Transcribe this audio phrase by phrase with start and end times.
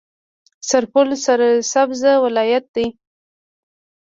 [0.69, 2.85] سرپل سرسبزه ولایت دی.